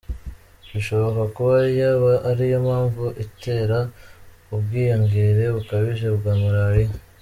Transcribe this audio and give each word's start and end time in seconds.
Bishoboka 0.71 1.23
kuba 1.35 1.55
yaba 1.79 2.11
ariyo 2.29 2.57
mpamvu 2.67 3.03
itera 3.23 3.79
ubwiyongere 4.55 5.43
bukabije 5.55 6.07
bwa 6.17 6.33
malariya. 6.41 6.95